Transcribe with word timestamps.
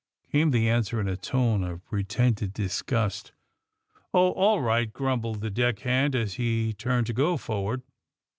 ''came 0.31 0.49
the 0.49 0.67
an 0.67 0.81
swer, 0.81 0.99
in 0.99 1.07
a 1.07 1.15
tone 1.15 1.61
of 1.63 1.85
pretended 1.85 2.53
disgust. 2.53 3.33
*'0h, 4.15 4.33
all 4.35 4.59
right 4.59 4.89
!'^ 4.59 4.89
grumbled 4.91 5.41
the 5.41 5.51
deck 5.51 5.81
hand, 5.81 6.15
as 6.15 6.33
he 6.33 6.73
turned 6.73 7.05
to 7.05 7.13
go 7.13 7.37
forward. 7.37 7.83